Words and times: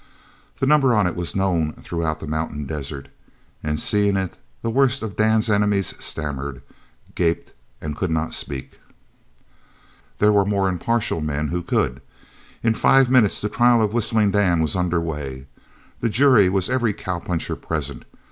The 0.57 0.65
number 0.65 0.95
on 0.95 1.05
it 1.05 1.15
was 1.15 1.35
known 1.35 1.73
throughout 1.73 2.19
the 2.21 2.25
mountain 2.25 2.65
desert, 2.65 3.07
and 3.63 3.79
seeing 3.79 4.17
it, 4.17 4.35
the 4.63 4.71
worst 4.71 5.03
of 5.03 5.15
Dan's 5.15 5.47
enemies 5.47 5.93
stammered, 6.03 6.63
gaped, 7.13 7.53
and 7.79 7.95
could 7.95 8.09
not 8.09 8.33
speak. 8.33 8.79
There 10.17 10.31
were 10.31 10.43
more 10.43 10.67
impartial 10.69 11.21
men 11.21 11.49
who 11.49 11.61
could. 11.61 12.01
In 12.63 12.73
five 12.73 13.11
minutes 13.11 13.41
the 13.41 13.47
trial 13.47 13.79
of 13.79 13.93
Whistling 13.93 14.31
Dan 14.31 14.59
was 14.63 14.75
under 14.75 14.99
way. 14.99 15.45
The 15.99 16.09
jury 16.09 16.49
was 16.49 16.67
every 16.67 16.93
cowpuncher 16.95 17.55
present. 17.55 18.03